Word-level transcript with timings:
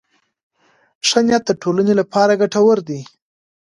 ښه 1.07 1.19
نیت 1.25 1.43
د 1.47 1.51
ټولنې 1.61 1.93
لپاره 2.01 2.39
ګټور 2.41 2.77
دی. 2.87 3.01